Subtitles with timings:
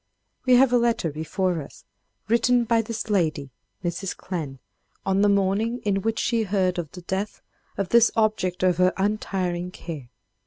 [0.47, 1.85] We have a letter before us,
[2.27, 3.51] written by this lady,
[3.83, 4.17] Mrs.
[4.17, 4.57] Clemm,
[5.05, 7.43] on the morning in which she heard of the death
[7.77, 10.09] of this object of her untiring care.